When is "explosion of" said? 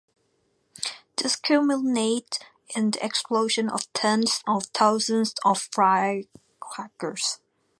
3.05-3.93